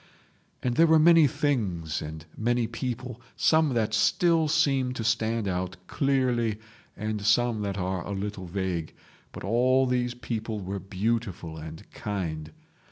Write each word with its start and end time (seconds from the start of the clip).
And 0.63 0.77
there 0.77 0.87
were 0.87 0.97
many 0.97 1.27
things 1.27 2.01
and 2.01 2.25
many 2.35 2.65
people, 2.65 3.21
some 3.35 3.75
that 3.75 3.93
still 3.93 4.47
seem 4.47 4.93
to 4.93 5.03
stand 5.03 5.47
out 5.47 5.77
clearly 5.85 6.57
and 6.97 7.21
some 7.23 7.61
that 7.61 7.77
are 7.77 8.03
a 8.03 8.09
little 8.11 8.47
vague, 8.47 8.95
but 9.31 9.43
all 9.43 9.85
these 9.85 10.15
people 10.15 10.59
were 10.59 10.79
beautiful 10.79 11.55
and 11.57 11.87
kind. 11.91 12.51